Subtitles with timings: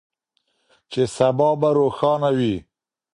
[0.91, 2.55] چې سبا به روښانه وي.